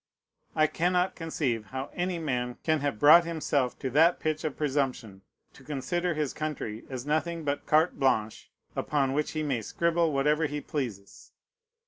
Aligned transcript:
I 0.55 0.65
cannot 0.65 1.13
conceive 1.15 1.65
how 1.65 1.91
any 1.93 2.17
man 2.17 2.57
can 2.63 2.79
have 2.79 2.97
brought 2.97 3.23
himself 3.23 3.77
to 3.77 3.91
that 3.91 4.19
pitch 4.19 4.43
of 4.43 4.57
presumption, 4.57 5.21
to 5.53 5.63
consider 5.63 6.15
his 6.15 6.33
country 6.33 6.83
as 6.89 7.05
nothing 7.05 7.43
but 7.43 7.67
carte 7.67 7.99
blanche, 7.99 8.49
upon 8.75 9.13
which 9.13 9.33
he 9.33 9.43
may 9.43 9.61
scribble 9.61 10.11
whatever 10.11 10.47
he 10.47 10.59
pleases. 10.59 11.33